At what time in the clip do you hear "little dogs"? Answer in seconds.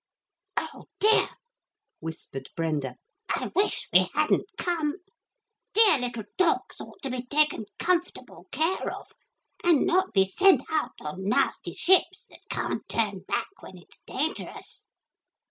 5.99-6.81